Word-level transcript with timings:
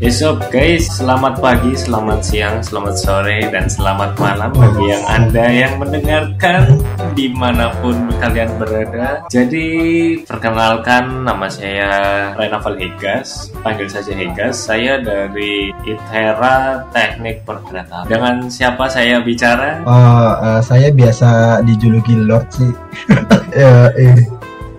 Yes 0.00 0.24
up 0.24 0.40
guys, 0.48 0.88
selamat 0.96 1.44
pagi, 1.44 1.76
selamat 1.76 2.24
siang, 2.24 2.64
selamat 2.64 2.96
sore, 2.96 3.44
dan 3.52 3.68
selamat 3.68 4.16
malam 4.16 4.48
bagi 4.56 4.96
yang 4.96 5.04
anda 5.04 5.44
yang 5.52 5.76
mendengarkan 5.76 6.80
di 7.12 7.28
mana 7.28 7.68
pun 7.84 8.08
kalian 8.16 8.48
berada. 8.56 9.28
Jadi 9.28 9.68
perkenalkan 10.24 11.28
nama 11.28 11.44
saya 11.52 11.92
Renaval 12.32 12.80
Hegas, 12.80 13.52
panggil 13.60 13.92
saja 13.92 14.16
Hegas. 14.16 14.64
Saya 14.64 15.04
dari 15.04 15.68
ITERA 15.84 16.88
Teknik 16.96 17.44
Perkereta. 17.44 18.08
Dengan 18.08 18.48
siapa 18.48 18.88
saya 18.88 19.20
bicara? 19.20 19.84
Oh, 19.84 20.32
uh, 20.40 20.64
saya 20.64 20.88
biasa 20.96 21.60
dijuluki 21.68 22.16
Lord 22.16 22.48
sih. 22.48 22.72
ya, 23.52 23.92
eh. 24.00 24.16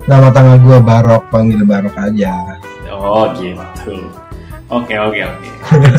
Nama 0.10 0.34
tanggal 0.34 0.58
gue 0.66 0.78
Barok, 0.82 1.30
panggil 1.30 1.62
Barok 1.62 1.94
aja. 1.94 2.58
Oh 2.90 3.30
gitu. 3.38 4.02
Oke 4.72 4.96
oke 4.96 5.20
oke. 5.20 5.50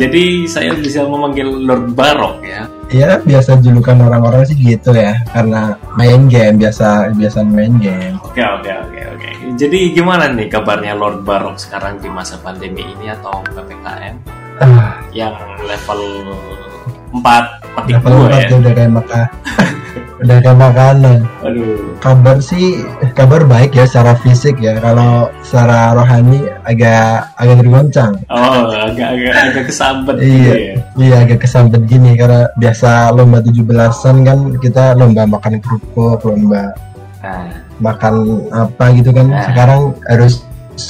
Jadi 0.00 0.48
saya 0.48 0.72
bisa 0.72 1.04
memanggil 1.04 1.44
Lord 1.44 1.92
Barok 1.92 2.40
ya. 2.40 2.64
Ya 2.88 3.20
biasa 3.20 3.60
julukan 3.60 4.00
orang-orang 4.00 4.48
sih 4.48 4.56
gitu 4.56 4.96
ya, 4.96 5.20
karena 5.32 5.76
main 5.96 6.24
game 6.28 6.56
biasa 6.56 7.12
biasa 7.12 7.44
main 7.44 7.76
game. 7.76 8.16
Oke 8.24 8.40
oke 8.40 8.68
oke 8.68 9.00
oke. 9.16 9.30
Jadi 9.60 9.92
gimana 9.92 10.32
nih 10.32 10.48
kabarnya 10.48 10.96
Lord 10.96 11.20
Barok 11.20 11.60
sekarang 11.60 12.00
di 12.00 12.08
masa 12.08 12.40
pandemi 12.40 12.80
ini 12.84 13.12
atau 13.12 13.44
ppkm 13.44 14.16
Ah, 14.60 15.00
yang 15.12 15.32
level 15.64 16.00
4 17.12 17.20
petik 17.76 17.96
level 17.98 18.10
dua 18.12 18.28
4 18.28 18.40
ya? 18.40 18.48
udah 18.56 18.72
kayak 18.72 18.92
makan. 18.92 19.26
udah 20.22 20.38
kayak 20.42 20.58
makanan. 20.58 21.18
Aduh. 21.42 21.98
Kabar 21.98 22.36
sih 22.38 22.82
kabar 23.14 23.42
baik 23.46 23.74
ya 23.74 23.84
secara 23.86 24.14
fisik 24.22 24.58
ya. 24.62 24.78
Kalau 24.78 25.30
secara 25.42 25.94
rohani 25.94 26.46
agak 26.66 27.30
agak 27.38 27.56
tergoncang. 27.62 28.12
Oh 28.30 28.70
agak 28.70 29.08
agak 29.18 29.34
agak 29.52 29.64
kesambet 29.70 30.16
gitu 30.18 30.30
Iya. 30.30 30.54
ya. 30.54 30.74
Iya 30.98 31.16
agak 31.26 31.38
kesambet 31.46 31.82
gini 31.86 32.14
karena 32.14 32.46
biasa 32.58 33.10
lomba 33.14 33.38
17-an 33.42 34.16
kan 34.22 34.38
kita 34.62 34.84
lomba 34.94 35.22
makan 35.26 35.58
kerupuk, 35.62 36.22
lomba 36.26 36.72
Nah. 37.22 37.46
makan 37.78 38.14
apa 38.50 38.84
gitu 38.98 39.14
kan. 39.14 39.26
Nah. 39.30 39.46
Sekarang 39.46 39.80
harus 40.10 40.42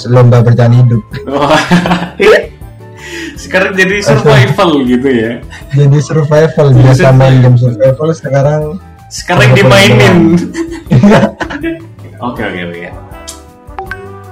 lomba 0.08 0.40
bertahan 0.40 0.72
hidup. 0.80 1.02
Wah. 1.28 1.60
sekarang 3.42 3.74
jadi 3.74 4.00
survival 4.00 4.70
gitu 4.86 5.08
ya. 5.12 5.32
Jadi 5.74 5.98
survival 6.00 6.66
biasa 6.72 7.10
main 7.12 7.42
game 7.42 7.58
survival 7.58 8.08
sekarang 8.14 8.62
Sekarang 9.12 9.52
dimainin. 9.52 10.16
Oke 12.22 12.38
oke 12.40 12.60
oke. 12.64 12.86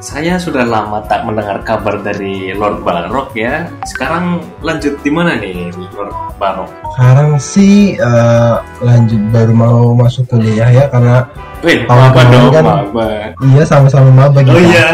Saya 0.01 0.39
sudah 0.39 0.63
lama 0.63 1.03
tak 1.05 1.27
mendengar 1.27 1.59
kabar 1.61 1.99
dari 1.99 2.55
Lord 2.55 2.81
Barok 2.81 3.35
ya. 3.35 3.67
Sekarang 3.83 4.39
lanjut 4.61 4.95
di 4.97 5.11
mana 5.11 5.35
nih 5.37 5.69
Lord 5.93 6.15
Barok? 6.39 6.71
sekarang 6.91 7.31
sih 7.37 7.95
eh, 7.95 8.55
lanjut 8.81 9.21
baru 9.31 9.53
mau 9.53 9.93
masuk 9.93 10.27
kuliah 10.29 10.67
ya 10.67 10.85
karena 10.87 11.25
Wih, 11.61 11.85
Tahun 11.85 12.01
maba 12.09 12.23
dong, 12.27 12.49
kan- 12.51 12.67
maba. 12.67 13.07
iya 13.47 13.63
sama-sama 13.63 14.09
maba 14.11 14.39
Oh 14.39 14.43
kita. 14.43 14.61
iya. 14.65 14.87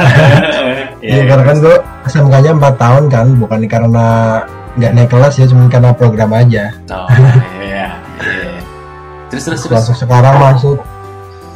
Iya 1.01 1.23
karena 1.27 1.45
kan 1.45 1.57
gue 1.59 1.77
SMK-nya 2.07 2.51
4 2.55 2.75
tahun 2.77 3.05
kan 3.07 3.27
bukan 3.37 3.61
karena 3.67 4.07
nggak 4.75 4.92
naik 4.92 5.09
kelas 5.09 5.34
ya 5.37 5.47
cuma 5.47 5.67
karena 5.69 5.91
program 5.92 6.31
aja. 6.33 6.75
Oh, 6.89 7.07
iya. 7.61 7.97
Terus 9.30 9.42
terus 9.42 9.60
terus. 9.66 9.74
Langsung 9.74 9.98
sekarang 9.98 10.34
masuk 10.38 10.78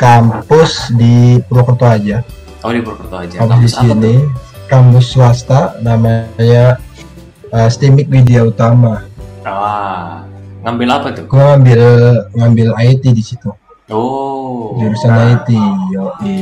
kampus 0.01 0.91
di 0.97 1.39
Purwokerto 1.47 1.87
aja. 1.87 2.25
Oh 2.67 2.73
di 2.75 2.81
Purwokerto 2.83 3.17
aja. 3.21 3.37
Kampus 3.39 3.73
di 3.75 3.75
Kampus 3.75 3.75
apa 3.75 3.85
sini 3.87 4.15
kampus 4.71 5.07
swasta 5.11 5.61
namanya 5.83 6.79
eh, 7.51 7.69
STIMIK 7.69 8.07
Widya 8.07 8.47
Utama. 8.47 9.03
Ah, 9.43 10.23
ngambil 10.63 10.89
apa 10.95 11.09
tuh? 11.11 11.27
Gue 11.27 11.43
ngambil 11.43 11.83
ngambil 12.39 12.69
IT 12.79 13.05
di 13.11 13.23
situ. 13.23 13.51
Oh. 13.91 14.79
Jurusan 14.79 15.11
nah, 15.11 15.35
IT. 15.35 15.51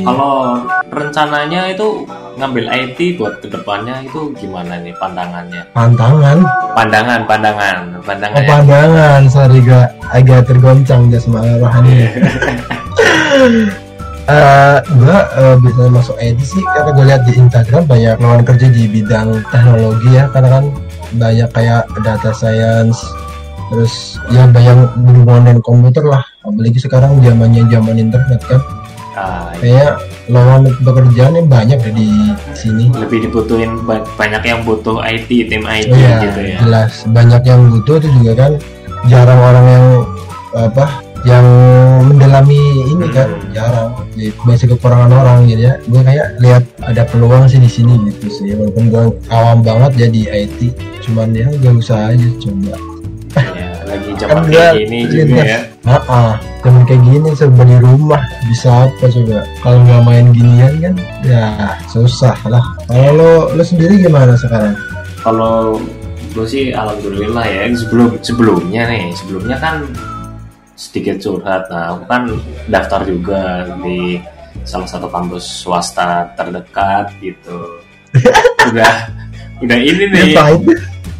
Kalau 0.05 0.61
rencananya 0.93 1.73
itu 1.73 2.05
ngambil 2.39 2.65
IT 2.71 3.19
buat 3.19 3.43
ke 3.43 3.51
depannya 3.51 3.99
itu 4.07 4.31
gimana 4.39 4.79
nih 4.79 4.95
pandangannya? 4.95 5.63
Pantangan. 5.75 6.37
Pandangan, 6.71 7.19
pandangan, 7.27 7.77
Oh, 7.99 8.03
pandangan. 8.07 8.43
pandangan. 8.47 9.21
Sorry 9.27 9.59
gak 9.59 9.91
agak 10.15 10.47
tergoncang 10.47 11.11
dia 11.11 11.19
sama 11.19 11.43
rohani. 11.59 12.07
Eh, 14.29 14.77
gua 15.01 15.25
eh, 15.41 15.57
bisa 15.57 15.89
masuk 15.89 16.13
IT 16.21 16.37
sih 16.45 16.61
karena 16.61 16.93
gue 16.93 17.05
lihat 17.09 17.21
di 17.25 17.33
Instagram 17.33 17.81
banyak 17.89 18.15
lawan 18.21 18.45
kerja 18.45 18.69
di 18.69 18.85
bidang 18.85 19.41
teknologi 19.49 20.13
ya 20.13 20.29
karena 20.29 20.49
kan 20.53 20.65
banyak 21.17 21.49
kayak 21.49 21.89
data 22.05 22.29
science 22.29 23.01
terus 23.73 24.21
ya 24.29 24.45
banyak 24.45 24.85
berhubungan 25.01 25.41
dengan 25.49 25.61
komputer 25.65 26.05
lah 26.05 26.21
apalagi 26.45 26.77
sekarang 26.77 27.17
zamannya 27.25 27.65
zaman 27.73 27.97
internet 27.97 28.41
kan 28.45 28.61
Ah, 29.19 29.51
kayak 29.53 29.99
lawan 30.27 30.63
pekerjaan 30.79 31.35
yang 31.35 31.47
banyak 31.47 31.75
deh 31.77 31.91
di 31.91 32.09
sini. 32.53 32.87
Lebih 32.89 33.27
dibutuhin 33.27 33.83
ba- 33.83 34.07
banyak 34.15 34.39
yang 34.41 34.63
butuh 34.63 35.03
IT, 35.03 35.27
tim 35.45 35.63
IT 35.63 35.91
Iya, 35.91 36.23
gitu 36.23 36.39
ya. 36.41 36.57
jelas. 36.61 37.03
Banyak 37.05 37.43
yang 37.43 37.67
butuh 37.67 37.99
itu 37.99 38.07
juga 38.15 38.31
kan. 38.37 38.51
Jarang 39.05 39.39
orang 39.39 39.65
yang 39.67 39.85
apa 40.51 40.85
yang 41.21 41.43
mendalami 42.05 42.59
ini 42.87 43.07
kan. 43.09 43.27
Hmm. 43.29 43.51
jarang. 43.51 43.89
Jadi 44.13 44.31
masih 44.41 44.65
kekurangan 44.71 45.11
orang 45.11 45.37
jadi 45.45 45.63
ya. 45.63 45.73
Gue 45.83 45.99
kayak 45.99 46.39
lihat 46.39 46.63
ada 46.79 47.03
peluang 47.03 47.43
sih 47.45 47.59
di 47.59 47.67
sini 47.67 47.99
gitu 48.07 48.27
sih. 48.29 48.55
Walaupun 48.55 48.87
gue 48.87 49.03
awam 49.27 49.59
banget 49.59 50.07
jadi 50.07 50.21
IT 50.45 50.71
cuman 51.01 51.33
ya 51.33 51.47
gak 51.49 51.73
usah 51.75 52.11
aja 52.11 52.27
coba. 52.39 52.71
Ya, 52.71 52.77
lagi 53.89 54.09
zaman 54.21 54.33
Kan 54.37 54.43
kayak 54.45 54.53
gua 54.53 54.77
gini 54.77 54.99
juga 55.09 55.41
ya. 55.41 55.59
ah 55.89 56.01
ah 56.05 56.31
cuman 56.61 56.83
kayak 56.85 57.01
gini 57.01 57.29
serba 57.33 57.63
di 57.65 57.77
rumah 57.81 58.21
bisa 58.45 58.69
apa 58.85 59.05
coba. 59.09 59.39
Kalau 59.65 59.77
nggak 59.81 60.01
main 60.05 60.25
ginian 60.31 60.73
kan 60.77 60.93
ya 61.25 61.43
susah 61.89 62.37
lah. 62.45 62.61
Kalau 62.85 63.09
lo 63.17 63.31
lo 63.57 63.63
sendiri 63.65 63.97
gimana 63.97 64.37
sekarang? 64.37 64.77
Kalau 65.19 65.81
gue 66.29 66.45
sih 66.45 66.69
alhamdulillah 66.69 67.41
ya 67.41 67.61
sebelum 67.73 68.21
sebelumnya 68.21 68.85
nih 68.85 69.09
sebelumnya 69.17 69.57
kan 69.57 69.89
sedikit 70.77 71.17
curhat. 71.19 71.67
Nah 71.73 71.97
aku 71.97 72.03
kan 72.05 72.21
daftar 72.69 73.01
juga 73.03 73.65
di 73.81 74.21
salah 74.63 74.85
satu 74.85 75.09
kampus 75.09 75.65
swasta 75.65 76.29
terdekat 76.37 77.09
gitu. 77.19 77.81
Udah 78.69 78.93
udah 79.59 79.75
ini 79.75 80.05
nih? 80.07 80.37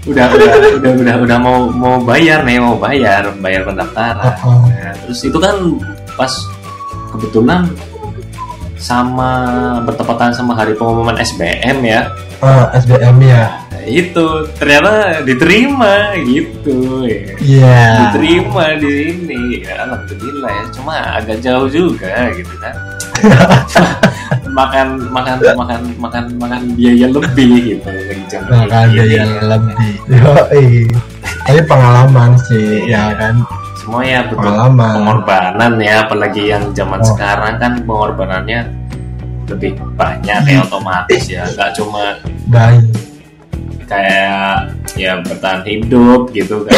Udah 0.09 0.25
udah 0.31 0.47
udah 0.79 0.91
udah 0.99 1.15
udah 1.23 1.37
mau 1.37 1.57
mau 1.69 1.95
bayar 2.01 2.41
nih 2.43 2.57
mau 2.57 2.75
bayar 2.75 3.33
bayar 3.37 3.61
pendaftaran 3.63 4.33
Oh. 4.41 4.65
Nah, 4.65 4.93
terus 5.05 5.19
itu 5.21 5.37
kan 5.37 5.55
pas 6.13 6.31
kebetulan 7.11 7.69
sama 8.79 9.31
bertepatan 9.83 10.31
sama 10.31 10.55
hari 10.55 10.71
pengumuman 10.73 11.17
SBM 11.17 11.83
ya 11.83 12.01
Ah, 12.39 12.71
SBM 12.71 13.19
ya. 13.19 13.67
Nah, 13.67 13.83
itu 13.83 14.25
ternyata 14.55 15.19
diterima 15.27 16.15
gitu 16.23 17.03
ya. 17.03 17.35
Iya. 17.35 17.83
diterima 18.07 18.79
di 18.79 18.87
sini 18.87 19.41
ya, 19.67 19.83
alhamdulillah 19.83 20.47
ya 20.49 20.63
cuma 20.71 20.95
agak 21.19 21.43
jauh 21.43 21.67
juga 21.67 22.31
gitu 22.31 22.55
kan 22.63 22.75
makan 24.51 24.87
makan 25.07 25.35
makan 25.53 25.79
makan 25.97 26.23
makan 26.37 26.61
biaya 26.73 27.07
lebih 27.07 27.49
gitu 27.75 27.89
lagi 27.89 28.23
zaman 28.27 28.49
Nah, 28.49 28.63
kan 28.65 28.85
ada 28.85 29.01
ini. 29.01 29.13
yang 29.13 29.31
lebih. 29.41 29.93
Yoi. 30.09 30.67
Tapi 31.41 31.61
pengalaman 31.65 32.31
sih, 32.39 32.85
Iya. 32.85 33.09
ya 33.09 33.17
kan. 33.17 33.35
semua 33.75 34.01
ya 34.03 34.21
butuh 34.23 34.37
Pengalaman. 34.43 34.93
pengorbanan 34.93 35.73
ya 35.79 35.95
apalagi 36.03 36.43
yang 36.47 36.63
zaman 36.71 36.99
Oh. 36.99 37.07
sekarang 37.07 37.57
kan 37.57 37.73
pengorbanannya 37.81 38.59
lebih 39.49 39.71
banyak 39.95 40.41
ya 40.45 40.61
otomatis 40.61 41.25
ya 41.25 41.41
nggak 41.47 41.73
cuma 41.73 42.13
Baik. 42.45 42.85
kayak 43.83 44.69
ya 44.93 45.17
bertahan 45.19 45.65
hidup 45.65 46.29
gitu 46.29 46.61
kan 46.61 46.77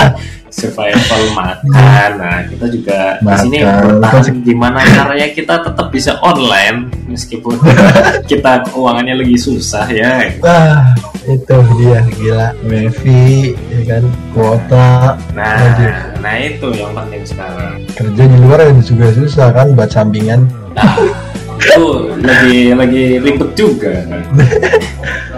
survival 0.56 1.22
makan 1.38 2.10
nah 2.16 2.40
kita 2.48 2.66
juga 2.72 2.98
di 3.20 3.34
sini 3.44 3.58
Makan. 3.60 4.00
bertahan 4.00 4.24
gimana 4.40 4.78
caranya 4.88 5.28
kita 5.36 5.54
tetap 5.60 5.86
bisa 5.92 6.16
online 6.24 6.88
meskipun 7.04 7.60
kita 8.30 8.64
keuangannya 8.72 9.20
lagi 9.20 9.36
susah 9.36 9.84
ya 9.92 10.32
Wah, 10.40 10.96
itu 11.26 11.56
dia 11.82 12.00
gila. 12.16 12.48
Wifi, 12.64 13.50
ya 13.68 13.80
kan, 13.98 14.04
kuota, 14.30 15.18
nah 15.34 15.58
Lanjut. 15.58 15.92
nah 16.22 16.34
itu 16.38 16.68
yang 16.72 16.92
penting 16.94 17.22
sekarang 17.26 17.74
kerja 17.98 18.22
di 18.24 18.36
luar 18.40 18.58
juga 18.80 19.06
susah 19.10 19.48
kan 19.50 19.66
buat 19.74 19.90
sampingan. 19.90 20.46
nah 20.72 21.25
itu 21.58 21.86
lagi 22.20 22.60
lagi 22.72 23.04
ribet 23.18 23.50
juga 23.52 23.94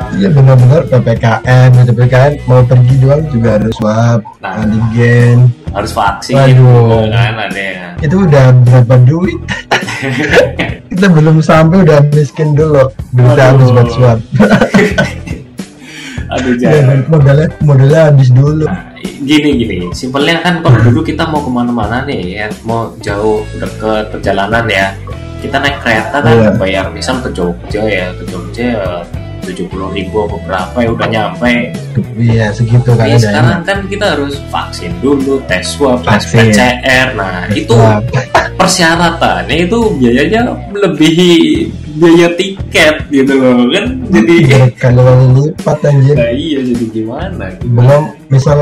Iya 0.09 0.33
benar-benar 0.33 0.89
PPKM. 0.89 1.71
PPKM 1.85 2.33
mau 2.49 2.65
pergi 2.65 2.95
doang 2.99 3.23
juga 3.29 3.61
harus 3.61 3.77
swab, 3.77 4.21
Nah. 4.41 4.65
antigen. 4.65 5.53
harus 5.71 5.93
vaksin 5.93 6.35
Waduh. 6.35 7.07
kan 7.13 7.35
ada 7.39 7.93
Itu 8.01 8.25
udah 8.25 8.51
berapa 8.67 8.95
duit? 9.05 9.39
Kita 10.91 11.07
belum 11.07 11.39
sampai 11.39 11.85
udah 11.85 12.01
miskin 12.09 12.57
dulu. 12.57 12.89
Bisa 13.13 13.31
Waduh. 13.31 13.47
habis 13.53 13.69
buat 13.71 13.89
swab. 13.93 14.19
aduh 16.29 16.53
Ya, 16.61 16.77
jangan 16.77 16.99
modalnya 17.09 17.49
modalnya 17.65 18.01
habis 18.13 18.29
dulu 18.29 18.69
Nah, 18.69 18.93
gini 19.25 19.51
gini 19.57 19.77
simpelnya 19.97 20.45
kan 20.45 20.61
kalau 20.61 20.77
dulu 20.85 21.01
kita 21.01 21.25
mau 21.25 21.41
ke 21.41 21.49
mana-mana 21.49 22.05
nih 22.05 22.21
ya 22.37 22.47
mau 22.69 22.93
jauh 23.01 23.41
deket 23.57 24.13
perjalanan 24.13 24.65
ya 24.69 24.93
kita 25.39 25.57
naik 25.59 25.79
kereta 25.81 26.17
kan 26.19 26.35
Iya. 26.35 26.51
bayar 26.59 26.85
misal 26.91 27.23
ke 27.23 27.31
Jogja 27.31 27.83
ya 27.83 28.07
ke 28.15 28.25
Jogja 28.27 29.03
tujuh 29.39 29.65
puluh 29.73 29.89
ribu 29.97 30.29
apa 30.29 30.37
berapa 30.45 30.77
ya 30.77 30.89
udah 30.93 31.09
nyampe 31.09 31.73
iya 32.21 32.53
segitu 32.53 32.93
kan 32.93 33.09
Tapi 33.09 33.17
sekarang 33.17 33.61
kan 33.65 33.79
kita 33.89 34.05
harus 34.13 34.37
vaksin 34.53 34.93
dulu 35.01 35.41
tes 35.49 35.65
swab 35.65 36.05
tes. 36.05 36.29
PCR 36.29 37.17
nah 37.17 37.49
itu 37.49 37.73
Wah, 37.73 37.97
persyaratannya 38.61 39.57
itu 39.65 39.79
biayanya 39.97 40.53
melebihi 40.69 41.65
biaya 41.97 42.29
tiket 42.37 43.09
gitu 43.09 43.33
loh 43.41 43.65
kan 43.73 43.87
jadi 44.13 44.35
berkali-kali 44.69 45.27
lipat 45.41 45.79
anjir 45.81 46.15
nah 46.15 46.31
iya 46.31 46.59
jadi 46.61 46.85
gimana 46.93 47.45
gitu. 47.57 47.65
belum 47.73 48.03
misal 48.29 48.59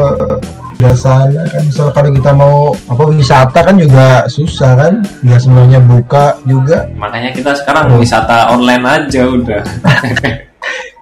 di 0.76 0.92
sana 0.92 1.40
kan 1.48 1.62
misal 1.64 1.88
kalau 1.88 2.12
kita 2.12 2.30
mau 2.36 2.76
apa 2.92 3.02
wisata 3.08 3.58
kan 3.64 3.76
juga 3.80 4.28
susah 4.28 4.76
kan? 4.76 4.94
Nggak 5.24 5.40
semuanya 5.40 5.80
buka 5.80 6.36
juga. 6.44 6.84
Makanya 6.92 7.32
kita 7.32 7.56
sekarang 7.56 7.96
Hmm. 7.96 8.00
wisata 8.00 8.52
online 8.52 8.84
aja 8.84 9.22
udah. 9.24 9.62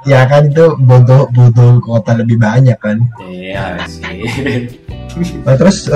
Ya 0.05 0.21
kan 0.29 0.53
itu 0.53 0.77
butuh 0.85 1.33
butuh 1.33 1.81
kota 1.81 2.13
lebih 2.13 2.37
banyak 2.37 2.77
kan? 2.77 3.01
Iya 3.25 3.81
sih. 3.89 4.69
Nah, 5.49 5.57
terus 5.57 5.89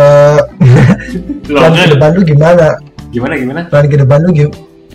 Loh, 1.53 1.61
plan 1.61 1.77
ke 1.77 1.93
depan 1.93 2.17
lu 2.17 2.25
gimana? 2.25 2.73
Gimana 3.13 3.37
gimana? 3.37 3.61
Plan 3.69 3.85
ke 3.85 4.01
depan 4.01 4.25
lu 4.25 4.33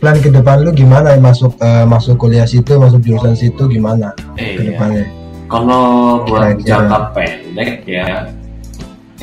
plan 0.02 0.18
ke 0.18 0.34
depan 0.34 0.66
lu 0.66 0.74
gimana? 0.74 1.14
Masuk 1.22 1.54
eh, 1.62 1.86
masuk 1.86 2.18
kuliah 2.26 2.50
situ 2.50 2.74
masuk 2.82 3.06
jurusan 3.06 3.38
situ 3.38 3.70
gimana? 3.70 4.18
Eh 4.34 4.58
ke 4.58 4.66
iya. 4.66 4.70
depannya. 4.74 5.06
Kalau 5.46 5.86
buat 6.26 6.58
jangka 6.66 7.14
pendek 7.14 7.86
ya 7.86 8.26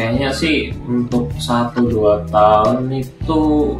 kayaknya 0.00 0.32
sih 0.32 0.72
untuk 0.88 1.28
satu 1.36 1.84
dua 1.84 2.24
tahun 2.32 2.88
itu 2.88 3.76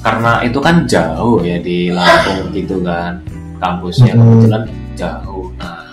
karena 0.00 0.40
itu 0.40 0.56
kan 0.56 0.88
jauh 0.88 1.44
ya 1.44 1.60
di 1.60 1.92
Lampung 1.92 2.48
gitu 2.56 2.80
kan 2.80 3.20
kampusnya 3.60 4.16
Mhm. 4.16 4.24
kebetulan 4.24 4.62
jauh. 4.96 5.46
Nah 5.60 5.84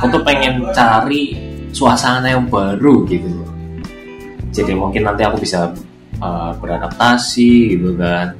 aku 0.00 0.08
tuh 0.08 0.22
pengen 0.24 0.64
cari 0.72 1.36
suasana 1.68 2.32
yang 2.32 2.48
baru 2.48 3.04
gitu. 3.04 3.28
Jadi 4.56 4.72
mungkin 4.72 5.04
nanti 5.04 5.20
aku 5.20 5.36
bisa 5.44 5.68
uh, 6.24 6.50
beradaptasi 6.56 7.76
gitu 7.76 7.92
kan 8.00 8.32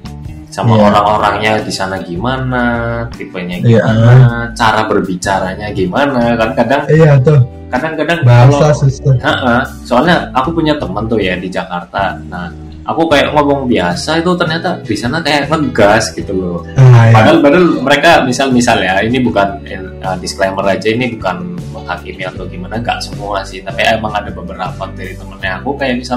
sama 0.48 0.74
Iya. 0.76 0.84
orang-orangnya 0.88 1.52
di 1.60 1.72
sana 1.72 1.96
gimana 2.00 2.64
tipenya 3.12 3.60
Iya. 3.60 3.84
gimana 3.84 4.48
cara 4.56 4.88
berbicaranya 4.88 5.68
gimana 5.76 6.34
kan 6.40 6.50
kadang 6.56 6.82
iya 6.88 7.20
tuh 7.20 7.40
kadang-kadang 7.68 8.24
bahasa 8.24 8.72
susah 8.72 9.12
soalnya 9.84 10.32
aku 10.32 10.56
punya 10.56 10.72
teman 10.80 11.04
tuh 11.04 11.20
ya 11.20 11.36
di 11.36 11.52
Jakarta 11.52 12.16
nah 12.32 12.48
aku 12.88 13.04
kayak 13.12 13.36
ngomong 13.36 13.68
biasa 13.68 14.24
itu 14.24 14.32
ternyata 14.40 14.80
di 14.80 14.96
sana 14.96 15.20
kayak 15.20 15.52
ngegas 15.52 16.16
gitu 16.16 16.32
loh 16.32 16.58
ah, 16.80 17.12
ya. 17.12 17.12
padahal 17.12 17.38
padahal 17.44 17.66
mereka 17.84 18.10
misal 18.24 18.48
misal 18.48 18.80
ya 18.80 19.04
ini 19.04 19.20
bukan 19.20 19.60
eh, 19.68 19.84
disclaimer 20.24 20.64
aja 20.64 20.88
ini 20.88 21.12
bukan 21.12 21.60
menghakimi 21.76 22.24
atau 22.24 22.48
gimana 22.48 22.80
nggak 22.80 23.04
semua 23.04 23.44
sih 23.44 23.60
tapi 23.60 23.84
emang 23.84 24.16
ada 24.16 24.32
beberapa 24.32 24.88
dari 24.96 25.12
temennya 25.12 25.60
aku 25.60 25.76
kayak 25.76 26.00
misal 26.00 26.16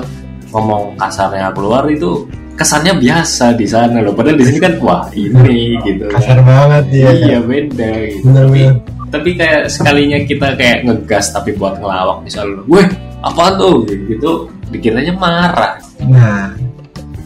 ngomong 0.56 0.96
kasarnya 0.96 1.52
keluar 1.52 1.84
itu 1.92 2.24
kesannya 2.62 2.94
biasa 2.96 3.46
di 3.54 3.66
sana 3.66 3.98
loh. 4.00 4.14
Padahal 4.14 4.38
di 4.38 4.46
sini 4.46 4.60
kan 4.62 4.74
wah 4.80 5.04
ini 5.12 5.82
gitu 5.82 6.06
kasar 6.08 6.38
kan. 6.40 6.46
banget 6.46 6.86
ya 6.94 7.10
iya 7.12 7.38
beda 7.42 7.92
gitu. 8.08 8.26
Bener 8.30 8.46
tapi 8.46 8.62
bener. 8.62 8.76
tapi 9.10 9.30
kayak 9.36 9.62
sekalinya 9.68 10.20
kita 10.24 10.48
kayak 10.56 10.78
ngegas 10.86 11.34
tapi 11.34 11.52
buat 11.54 11.82
ngelawak 11.82 12.22
misal 12.22 12.46
weh 12.70 12.86
apa 13.20 13.44
tuh? 13.58 13.84
Gitu 13.90 14.32
dikiranya 14.70 15.14
marah. 15.18 15.76
Nah 16.06 16.54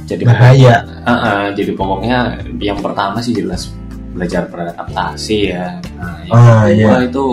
jadi 0.05 0.23
Bahaya. 0.23 0.79
pokoknya- 0.81 0.83
Ah, 1.05 1.13
ah, 1.13 1.45
jadi 1.51 1.71
pokoknya 1.73 2.17
yang 2.57 2.79
pertama 2.79 3.17
sih 3.19 3.33
jelas 3.33 3.69
belajar 4.15 4.47
beradaptasi 4.47 5.37
ya. 5.51 5.77
Nah 5.99 6.17
yang 6.25 6.33
Ah, 6.33 6.63
kedua 6.65 6.95
iya. 6.97 7.05
itu 7.05 7.25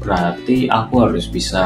berarti 0.00 0.58
aku 0.66 0.94
harus 1.00 1.26
bisa 1.28 1.64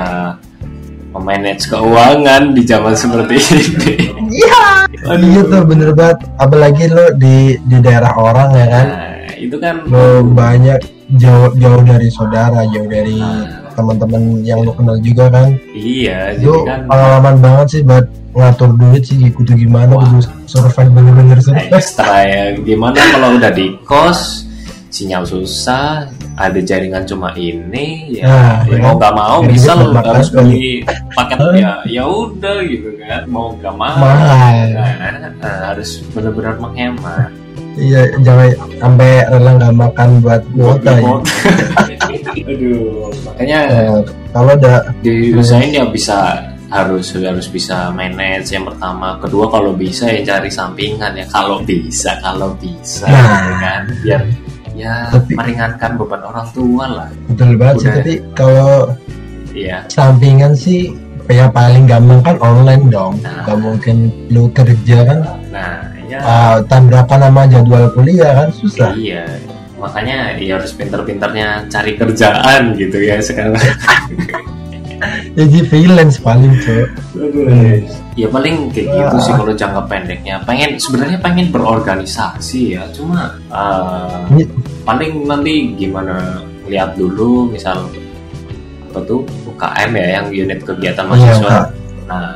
memanage 1.14 1.70
keuangan 1.70 2.52
di 2.52 2.62
zaman 2.66 2.94
seperti 2.98 3.34
ini 3.38 3.92
iya 4.34 4.84
Aduh. 5.06 5.22
iya 5.30 5.40
tuh 5.46 5.62
bener 5.62 5.90
banget 5.94 6.18
apalagi 6.36 6.84
lo 6.90 7.06
di 7.14 7.54
di 7.62 7.76
daerah 7.78 8.12
orang 8.18 8.50
ya 8.52 8.66
kan 8.66 8.86
nah, 8.90 9.34
itu 9.38 9.56
kan 9.62 9.74
lo 9.86 10.26
banyak 10.26 10.80
jauh 11.14 11.54
jauh 11.54 11.82
dari 11.86 12.08
saudara 12.10 12.66
jauh 12.68 12.88
dari 12.90 13.18
Ah. 13.20 13.62
teman-teman 13.74 14.38
yang 14.46 14.62
lo 14.62 14.70
kenal 14.74 14.94
juga 15.02 15.26
kan 15.30 15.50
iya 15.74 16.30
jadi 16.38 16.46
itu 16.46 16.62
kan 16.62 16.86
pengalaman 16.86 17.36
banget 17.42 17.66
sih 17.74 17.82
buat 17.82 18.06
ngatur 18.34 18.70
duit 18.74 19.02
sih 19.02 19.18
kudu 19.30 19.54
gimana 19.54 19.94
Wah. 19.94 20.02
kudu 20.06 20.18
survive 20.46 20.90
bener-bener 20.90 21.38
survive 21.38 21.70
ekstra 21.74 22.22
ya 22.22 22.44
gimana 22.58 22.94
kalau 22.98 23.34
udah 23.34 23.50
di 23.50 23.74
kos 23.82 24.46
sinyal 24.90 25.26
susah 25.26 26.06
ada 26.34 26.58
jaringan 26.58 27.04
cuma 27.04 27.30
ini 27.32 28.10
ya, 28.12 28.26
Nah, 28.26 28.54
ya 28.66 28.74
ya. 28.74 28.82
mau 28.82 28.94
nggak 28.94 29.14
mau 29.14 29.38
misal 29.40 29.76
buat 29.80 29.94
makan 29.94 30.12
harus 30.12 30.30
beli 30.30 30.82
paket 31.14 31.38
ya 31.54 31.72
ya 31.86 32.02
udah 32.04 32.56
gitu 32.64 32.88
kan 32.98 33.22
mau 33.26 33.54
nggak 33.54 33.74
mau. 33.74 33.94
Mahal. 33.96 34.54
Nah, 34.74 35.30
nah, 35.38 35.56
harus 35.70 36.02
benar-benar 36.10 36.58
menghemat. 36.58 37.30
Iya 37.74 38.06
jangan 38.20 38.50
sampai 38.76 39.10
rela 39.26 39.50
nggak 39.54 39.74
makan 39.74 40.08
buat 40.20 40.42
kuota 40.50 40.90
ya. 40.90 41.02
Buat- 41.02 41.26
aduh 42.50 43.10
makanya 43.24 43.58
Eh, 43.70 43.98
kalau 44.30 44.52
udah 44.52 44.78
diusahain 45.00 45.70
ya 45.70 45.84
bisa 45.86 46.38
harus 46.66 47.14
harus 47.14 47.46
bisa 47.46 47.90
manage. 47.90 48.50
Yang 48.50 48.74
pertama 48.74 49.14
kedua 49.18 49.46
kalau 49.46 49.70
bisa 49.72 50.06
ya 50.06 50.22
cari 50.24 50.50
sampingan 50.50 51.14
ya 51.14 51.26
kalau 51.28 51.62
bisa 51.62 52.18
kalau 52.18 52.50
bisa 52.58 53.06
Nah. 53.06 53.22
ya 53.22 53.54
kan 53.56 53.82
biar 54.02 54.20
ya 54.84 54.96
Tapi- 55.08 55.36
meringankan 55.36 55.90
beban 55.96 56.22
orang 56.28 56.46
tua 56.52 56.84
lah. 56.84 57.08
Betul 57.32 57.50
banget 57.56 57.76
sih 57.80 57.88
tapi 57.88 58.12
kalau 58.36 58.92
iya. 59.56 59.78
sampingan 59.88 60.52
sih 60.52 60.92
ya 61.32 61.48
paling 61.48 61.88
gampang 61.88 62.20
kan 62.20 62.36
online 62.44 62.84
dong. 62.92 63.16
Nah. 63.24 63.48
nggak 63.48 63.58
mungkin 63.64 63.96
lu 64.28 64.52
kerja 64.52 64.98
kan. 65.08 65.18
Nah 65.48 65.88
ya 66.04 66.18
uh, 66.20 66.56
tabrakan 66.68 67.20
sama 67.24 67.42
jadwal 67.48 67.88
kuliah 67.96 68.44
kan 68.44 68.48
susah. 68.52 68.92
Iya 68.92 69.24
makanya 69.84 70.40
ya 70.40 70.56
harus 70.56 70.72
pinter-pinternya 70.72 71.68
cari 71.68 71.92
kerjaan 71.96 72.72
gitu 72.76 72.98
ya 73.00 73.20
sekarang. 73.20 73.56
Jadi 75.34 75.58
freelance 75.68 76.16
paling 76.22 76.56
tuh 76.64 76.88
ya 78.14 78.30
paling 78.30 78.70
kayak 78.70 78.86
gitu 78.88 79.16
sih 79.20 79.32
kalau 79.34 79.52
jangka 79.52 79.82
pendeknya. 79.90 80.40
Pengen 80.46 80.78
sebenarnya 80.78 81.18
pengen 81.20 81.50
berorganisasi 81.50 82.78
ya 82.78 82.86
cuma 82.94 83.36
uh, 83.50 84.24
paling 84.84 85.24
nanti 85.24 85.54
gimana 85.74 86.40
lihat 86.64 86.94
dulu 86.94 87.48
misal 87.48 87.88
apa 88.86 88.98
tuh 89.02 89.20
UKM 89.46 89.90
ya 89.92 90.06
yang 90.14 90.26
unit 90.28 90.60
kegiatan 90.60 91.04
Iya, 91.04 91.10
mahasiswa. 91.10 91.52
Nah 92.04 92.32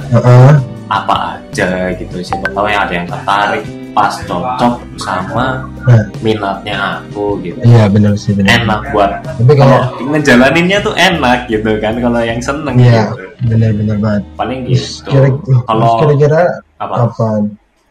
apa 0.89 1.15
aja 1.37 1.93
gitu 1.93 2.17
siapa 2.19 2.49
tahu 2.49 2.65
yang 2.67 2.83
ada 2.83 2.95
yang 2.95 3.07
tertarik 3.07 3.61
pas 3.93 4.15
cocok 4.23 4.75
sama 4.97 5.69
Nah. 5.85 6.05
minatnya 6.21 6.77
aku 7.01 7.41
gitu. 7.41 7.57
Iya 7.61 7.89
benar 7.89 8.13
sih 8.15 8.33
benar. 8.33 8.61
Enak 8.61 8.81
buat 8.93 9.11
tapi 9.25 9.53
kalau 9.55 9.81
kalau 9.91 10.09
ngejalaninnya 10.11 10.79
tuh 10.81 10.93
enak 10.95 11.45
gitu 11.47 11.77
kan 11.79 11.97
kalau 11.97 12.21
yang 12.21 12.41
seneng 12.41 12.77
Iya. 12.77 13.09
gitu. 13.09 13.15
benar-benar 13.47 13.97
banget. 13.99 14.23
Paling 14.35 14.61
gitu. 14.65 15.09
Kira- 15.09 15.41
kalau 15.65 15.89
kira-kira 16.01 16.43
apa? 16.77 16.95
apa 17.07 17.27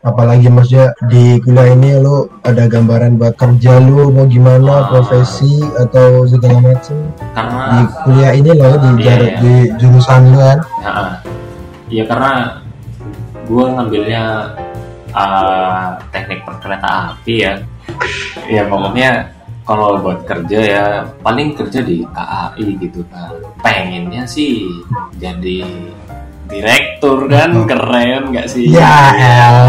apalagi 0.01 0.47
maksudnya 0.47 0.93
di 1.05 1.41
kuliah 1.41 1.69
ini 1.69 1.97
lu 1.97 2.29
ada 2.41 2.65
gambaran 2.65 3.17
buat 3.17 3.33
kerja 3.33 3.79
lu 3.79 4.09
mau 4.09 4.25
gimana 4.25 4.69
Ah. 4.69 4.81
profesi 4.89 5.57
atau 5.75 6.23
segala 6.23 6.61
macam 6.63 6.97
di 7.01 7.19
karena 7.33 7.81
kuliah 8.03 8.31
ini 8.33 8.51
loh 8.51 8.75
di, 8.75 8.89
Iya, 8.93 9.03
jar- 9.03 9.21
iya. 9.23 9.37
di 9.37 9.53
jurusan 9.77 10.21
lu 10.29 10.37
kan? 10.37 10.59
Ya, 10.79 10.91
ya 11.89 12.03
karena 12.05 12.31
gue 13.43 13.63
ngambilnya 13.65 14.23
uh, 15.11 15.87
teknik 16.09 16.43
perkereta 16.43 16.89
api 17.11 17.33
ya. 17.39 17.53
Ya 18.45 18.63
pokoknya 18.63 19.33
kalau 19.63 19.99
buat 19.99 20.23
kerja 20.23 20.59
ya 20.61 20.85
paling 21.19 21.51
kerja 21.51 21.83
di 21.83 22.07
KAI 22.07 22.67
gitu 22.79 23.03
kan 23.11 23.35
pengennya 23.59 24.23
sih 24.23 24.63
jadi 25.17 25.67
direktur 26.47 27.27
kan 27.27 27.51
keren 27.63 28.21
nggak 28.31 28.47
sih 28.47 28.67
Ya, 28.67 29.11
El. 29.13 29.59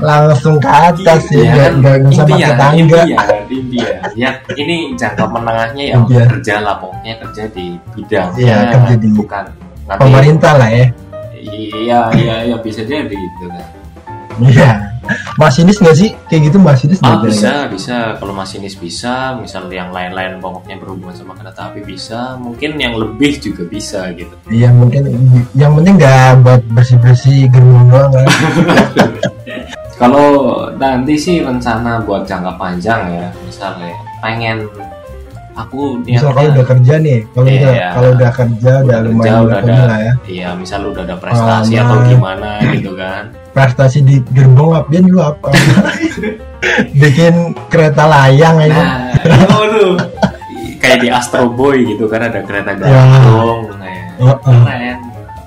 langsung 0.00 0.56
ke 0.56 0.64
atas 0.66 1.28
sih 1.28 1.44
Iya, 1.44 1.76
nggak 1.76 1.96
kan? 2.00 2.00
sama 2.08 2.24
impian, 2.24 2.48
tetangga 2.50 2.68
impian, 2.74 3.06
impian. 3.52 3.94
ya 4.16 4.30
ini 4.54 4.76
jangka 4.96 5.24
menengahnya 5.26 5.84
ya 5.86 5.94
Impian. 5.94 6.26
kerja 6.26 6.54
lah 6.58 6.74
pokoknya 6.76 7.14
kerja 7.20 7.42
di 7.50 7.66
bidangnya 7.92 8.40
Iya, 8.40 8.56
kerja 8.72 8.94
di 8.96 9.08
bukan 9.12 9.44
nanti 9.84 10.00
pemerintah 10.00 10.52
lah 10.56 10.68
ya 10.68 10.86
iya 11.36 12.00
iya 12.14 12.34
iya 12.44 12.56
bisa 12.58 12.80
jadi 12.82 13.12
gitu 13.12 13.44
kan 13.46 13.66
Iya. 14.40 14.70
Masinis 15.36 15.76
nggak 15.76 15.96
sih? 15.96 16.10
Kayak 16.26 16.42
gitu 16.46 16.58
masinis 16.58 16.98
Ah 16.98 17.16
nggak 17.16 17.18
kira-kira? 17.20 17.32
bisa 17.32 17.52
bisa 17.68 17.96
kalau 18.16 18.32
masinis 18.32 18.74
bisa, 18.74 19.14
misal 19.34 19.66
yang 19.68 19.90
lain-lain 19.90 20.38
pokoknya 20.38 20.76
berhubungan 20.76 21.12
sama 21.12 21.32
kereta 21.34 21.66
api 21.66 21.80
bisa, 21.82 22.34
mungkin 22.36 22.76
yang 22.76 22.94
lebih 22.94 23.36
juga 23.36 23.62
bisa 23.64 24.10
gitu. 24.12 24.32
Iya 24.46 24.70
mungkin 24.70 25.10
yang 25.52 25.72
penting 25.74 25.94
nggak 25.96 26.40
buat 26.40 26.62
bersih 26.70 26.98
bersih 26.98 27.48
gerbong 27.48 27.86
doang 27.86 28.10
kan. 28.10 28.26
Kalau 30.00 30.28
nanti 30.74 31.12
sih 31.12 31.44
rencana 31.44 32.00
buat 32.00 32.24
jangka 32.24 32.56
panjang 32.56 33.04
ya, 33.12 33.26
misalnya 33.44 33.92
pengen 34.18 34.64
aku 35.52 36.00
Misal 36.08 36.32
kalau 36.32 36.48
udah 36.48 36.64
kerja 36.64 36.94
nih, 36.96 37.20
kalau 37.36 37.44
Iya. 37.44 37.60
udah 37.60 37.74
kalau 37.92 38.08
udah 38.16 38.30
kerja 38.32 38.72
udah 38.80 38.96
kerja, 38.96 39.04
lumayan 39.04 39.34
udah 39.36 39.44
berapa 39.44 39.68
ada 39.68 39.84
lah 39.84 39.98
ya. 40.00 40.12
iya 40.24 40.48
misal 40.56 40.80
udah 40.88 41.04
ada 41.04 41.16
prestasi 41.20 41.72
Ah, 41.76 41.84
atau 41.84 41.96
gimana 42.08 42.50
gitu 42.72 42.92
kan 42.96 43.28
Prestasi 43.50 43.98
di 44.00 44.22
gerbong 44.28 44.76
apian 44.76 45.04
lu 45.04 45.18
apa? 45.18 45.50
Bikin 46.94 47.34
kereta 47.66 48.04
layang 48.04 48.56
nah 48.62 49.10
waduh 49.50 49.96
kayak 50.76 50.98
di 50.98 51.08
Astro 51.08 51.48
Boy 51.48 51.84
gitu 51.86 52.04
kan 52.04 52.20
ada 52.22 52.40
kereta 52.40 52.72
Ya. 52.78 53.00
gantung 53.00 53.68
kayak 53.74 54.04
Heeh. 54.16 54.60
keren 54.60 54.98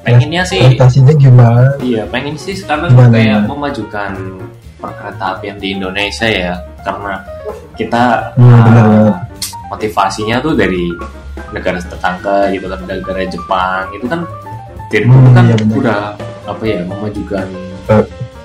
pengennya 0.04 0.42
sih 0.44 0.60
Prestasinya 0.64 1.14
gimana? 1.16 1.70
iya 1.80 2.04
pengen 2.06 2.36
sih 2.36 2.54
sekarang 2.54 2.92
Gimana, 2.92 3.14
kayak 3.14 3.40
memajukan 3.46 4.12
perkereta 4.76 5.26
apian 5.32 5.58
di 5.58 5.68
Indonesia 5.72 6.28
ya 6.28 6.54
karena 6.82 7.22
kita 7.74 8.34
Hmm, 8.36 8.62
benar 8.64 8.86
banget. 8.86 9.16
motivasinya 9.70 10.36
tuh 10.40 10.54
dari 10.54 10.92
negara 11.50 11.78
tetangga 11.80 12.50
gitu 12.50 12.66
kan 12.68 12.80
negara 12.84 13.22
Jepang 13.26 13.86
itu 13.92 14.06
kan 14.06 14.22
dari 14.88 15.04
Hmm, 15.04 15.14
dulu 15.16 15.30
kan 15.32 15.44
iya 15.44 15.56
udah 15.72 16.02
apa 16.44 16.64
ya 16.64 16.82
memajukan 16.84 17.46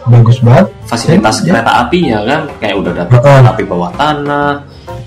Bagus 0.08 0.40
banget. 0.40 0.66
fasilitas 0.84 1.36
Iya. 1.38 1.52
kereta 1.52 1.72
apinya 1.78 2.18
kan 2.24 2.40
kayak 2.58 2.74
udah 2.76 2.92
ada 2.92 3.02
kereta 3.06 3.30
api 3.46 3.62
bawah 3.62 3.90
tanah 3.92 4.52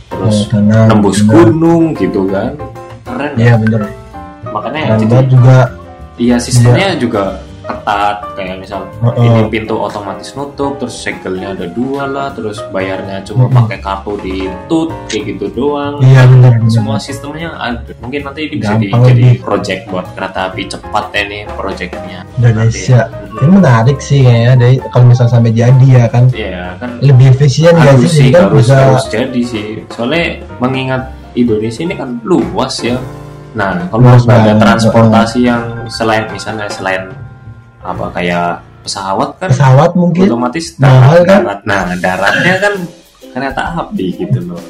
terus 0.08 0.38
Oh, 0.38 0.46
tanah, 0.52 0.84
nembus 0.86 1.18
benar. 1.20 1.34
gunung 1.50 1.84
gitu 1.96 2.22
kan 2.28 2.52
keren 3.02 3.32
Iya 3.34 3.52
kan? 3.52 3.60
bener. 3.62 3.82
makanya 4.46 4.80
Keren 4.86 5.00
jadi 5.02 5.18
juga. 5.28 5.58
iya 6.16 6.38
sistemnya 6.38 6.94
juga 6.96 7.24
ketat 7.82 8.16
kayak 8.34 8.56
misal 8.58 8.86
Heeh. 9.02 9.26
ini 9.26 9.42
pintu 9.50 9.74
otomatis 9.76 10.32
nutup 10.32 10.78
terus 10.78 10.96
segelnya 10.96 11.52
ada 11.52 11.66
dua 11.68 12.06
lah 12.06 12.30
terus 12.30 12.62
bayarnya 12.70 13.20
cuma 13.22 13.46
Mm-mm. 13.46 13.58
pakai 13.58 13.78
kartu 13.80 14.14
di 14.20 14.38
tut 14.68 14.94
kayak 15.08 15.34
gitu 15.34 15.46
doang 15.52 15.98
Iya 16.00 16.24
bener. 16.24 16.52
bener. 16.56 16.70
semua 16.70 16.96
sistemnya 16.96 17.50
ada 17.54 17.82
mungkin 17.98 18.22
nanti 18.22 18.46
ini 18.46 18.56
bisa 18.56 18.74
di- 18.76 18.88
Gampang 18.88 19.04
jadi 19.08 19.24
lebih. 19.28 19.42
project 19.42 19.82
buat 19.88 20.06
kereta 20.12 20.40
api 20.48 20.62
cepat 20.68 21.06
ya 21.10 21.22
nih 21.24 21.42
projectnya 21.52 22.20
Indonesia. 22.34 23.02
Nanti. 23.02 23.30
Ini 23.34 23.48
menarik 23.50 23.98
sih 23.98 24.20
kayaknya 24.22 24.54
dari 24.56 24.76
kalau 24.86 25.06
misal 25.08 25.26
sampai 25.26 25.52
jadi 25.52 25.88
ya 25.88 26.06
kan 26.06 26.24
Iya 26.30 26.78
kan 26.78 26.90
lebih 27.00 27.26
efisien 27.32 27.74
harus 27.74 28.06
sih? 28.08 28.30
kan 28.30 28.46
harus 28.46 28.62
bisa 28.62 28.76
harus 28.78 29.06
jadi 29.08 29.42
sih 29.42 29.66
soalnya 29.90 30.24
mengingat 30.58 31.02
Indonesia 31.32 31.82
ini 31.82 31.96
kan 31.96 32.20
luas 32.22 32.76
ya 32.80 33.00
nah 33.52 33.76
kalau 33.88 34.04
Luas 34.06 34.24
ada 34.26 34.56
transportasi 34.56 35.40
yang 35.42 35.64
selain 35.88 36.24
misalnya 36.28 36.68
selain 36.68 37.12
apa 37.82 38.06
kayak 38.12 38.50
pesawat 38.82 39.30
kan 39.38 39.50
pesawat 39.50 39.92
mungkin. 39.94 40.26
otomatis 40.26 40.74
Mahal 40.76 41.22
darat, 41.22 41.26
kan? 41.26 41.42
darat. 41.42 41.60
nah 41.64 41.82
daratnya 41.96 42.54
kan 42.58 42.74
kereta 43.32 43.62
api 43.80 44.08
gitu 44.16 44.40
loh 44.44 44.62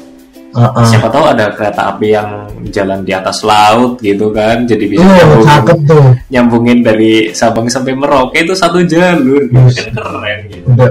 Heeh. 0.52 0.84
siapa 0.84 1.08
tahu 1.08 1.24
ada 1.26 1.48
kereta 1.50 1.88
api 1.88 2.12
yang 2.12 2.28
jalan 2.68 3.00
di 3.00 3.10
atas 3.10 3.40
laut 3.40 3.96
gitu 3.98 4.28
kan 4.30 4.64
jadi 4.64 4.84
bisa 4.84 5.00
Tuh, 5.00 5.08
nyambungin, 5.10 5.48
cakep 5.48 5.78
tuh. 5.82 6.04
nyambungin 6.28 6.78
dari 6.82 7.12
Sabang 7.32 7.66
sampai 7.66 7.92
Merauke 7.92 8.36
itu 8.38 8.52
satu 8.52 8.84
jalur 8.84 9.48
gitu 9.48 9.56
Bus. 9.58 9.74
kan 9.74 9.88
keren 9.90 10.38
gitu 10.46 10.66
Udah 10.68 10.90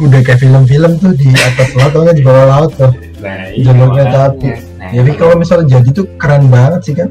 udah 0.00 0.20
kayak 0.22 0.40
film-film 0.40 0.92
tuh 0.96 1.12
di 1.12 1.28
atas 1.30 1.68
laut 1.72 1.92
atau 1.92 2.08
di 2.08 2.24
bawah 2.24 2.46
laut 2.48 2.70
tuh. 2.72 2.88
nah 3.20 3.46
Jalur 3.52 3.76
makanya. 3.84 3.94
kereta 3.94 4.18
api. 4.26 4.48
Nah, 4.74 4.90
Jadi 4.90 5.10
kalau 5.12 5.34
misalnya 5.36 5.66
jadi 5.70 5.88
tuh 5.92 6.06
keren 6.16 6.44
banget 6.48 6.80
sih 6.82 6.94
kan. 6.96 7.08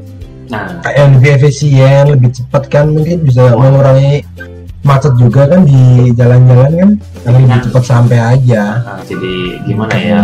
Nah 0.48 0.64
Kayak 0.80 1.06
lebih 1.14 1.30
efisien, 1.36 2.02
lebih 2.08 2.30
cepat 2.32 2.62
kan 2.66 2.88
mungkin 2.88 3.22
bisa 3.22 3.52
Wah. 3.52 3.60
mengurangi 3.60 4.24
macet 4.80 5.12
juga 5.16 5.44
kan 5.44 5.62
di 5.62 5.82
jalan-jalan 6.12 6.72
kan. 6.72 6.90
Karena 7.20 7.36
lebih 7.38 7.50
Nah. 7.50 7.64
cepat 7.64 7.82
sampai 7.84 8.18
aja. 8.18 8.62
Nah, 8.80 9.00
jadi 9.04 9.34
gimana 9.62 9.94
ya 9.94 10.20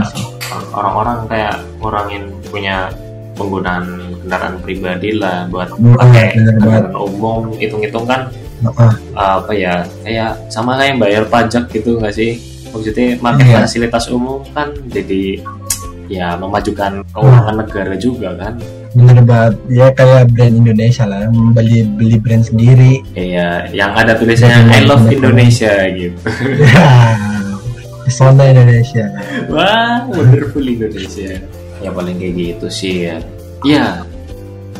orang-orang 0.70 1.18
kayak 1.26 1.54
ngurangin 1.78 2.24
punya 2.46 2.88
penggunaan 3.34 3.84
kendaraan 4.22 4.56
pribadi 4.58 5.10
lah 5.12 5.44
buat 5.46 5.68
pakai 5.74 6.26
kendaraan 6.32 6.94
umum 6.94 7.50
hitung-hitung 7.52 8.06
kan 8.06 8.30
Heeh. 8.62 8.92
apa 9.12 9.52
ya 9.52 9.82
kayak 10.00 10.38
sama 10.48 10.78
kayak 10.78 10.96
bayar 10.96 11.24
pajak 11.26 11.66
gitu 11.68 11.98
nggak 11.98 12.14
sih 12.14 12.38
maksudnya 12.70 13.18
pakai 13.18 13.44
Iya. 13.44 13.56
fasilitas 13.60 14.06
umum 14.08 14.40
kan 14.54 14.70
jadi 14.86 15.42
ya 16.06 16.38
memajukan 16.38 17.02
keuangan 17.10 17.54
negara 17.58 17.94
juga 17.98 18.30
kan 18.38 18.54
Bener 18.94 19.18
banget. 19.26 19.54
Ya 19.68 19.90
kayak 19.90 20.30
brand 20.30 20.54
Indonesia 20.54 21.04
lah, 21.04 21.26
beli 21.52 21.82
beli 21.98 22.16
brand 22.22 22.46
sendiri. 22.46 23.02
iya 23.18 23.66
yang 23.74 23.90
ada 23.92 24.14
tulisannya 24.14 24.70
I 24.70 24.86
love 24.86 25.06
Indonesia 25.10 25.70
gitu 25.90 26.14
Ya, 26.62 26.88
pesona 28.06 28.44
Indonesia. 28.48 29.10
Wah, 29.50 30.06
wonderful 30.08 30.62
Indonesia. 30.62 31.42
Ya 31.82 31.90
paling 31.90 32.16
kayak 32.22 32.34
gitu 32.38 32.66
sih 32.70 32.94
ya. 33.10 33.16
Ya, 33.64 34.04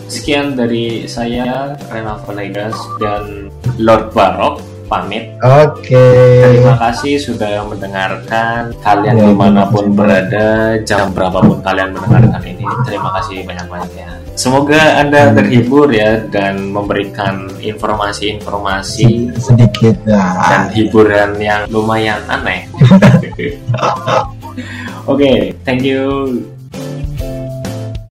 sekian 0.07 0.55
dari 0.55 1.09
saya 1.09 1.75
Rena 1.89 2.21
Valegas 2.23 2.77
dan 3.01 3.49
Lord 3.81 4.13
Barok 4.13 4.61
pamit. 4.87 5.33
Oke. 5.41 6.05
Terima 6.45 6.75
kasih 6.79 7.19
sudah 7.19 7.65
mendengarkan. 7.65 8.73
Kalian 8.81 9.15
Ya, 9.17 9.25
di 9.29 9.35
mana 9.35 9.67
pun 9.69 9.91
kasih. 9.91 9.97
berada, 9.97 10.47
jam 10.85 11.11
berapapun 11.11 11.59
kalian 11.61 11.93
mendengarkan 11.93 12.43
ini, 12.45 12.65
terima 12.85 13.11
kasih 13.21 13.45
banyak-banyak 13.45 13.93
ya. 13.97 14.09
Semoga 14.35 14.99
Anda 14.99 15.31
Hmm. 15.31 15.37
terhibur 15.39 15.89
ya 15.95 16.19
dan 16.27 16.69
memberikan 16.69 17.49
informasi-informasi 17.57 19.31
sedikit 19.39 19.95
dan 20.03 20.67
ya. 20.67 20.75
hiburan 20.75 21.39
yang 21.39 21.71
lumayan 21.71 22.19
aneh. 22.27 22.67
Oke, 25.07 25.55
thank 25.63 25.85
you 25.85 26.41